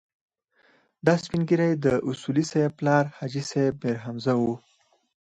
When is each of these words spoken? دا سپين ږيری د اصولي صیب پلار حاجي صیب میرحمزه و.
دا 1.05 1.13
سپين 1.23 1.41
ږيری 1.49 1.71
د 1.85 1.87
اصولي 2.09 2.43
صیب 2.51 2.71
پلار 2.79 3.03
حاجي 3.17 3.43
صیب 3.51 3.73
میرحمزه 3.83 4.33
و. 4.39 4.43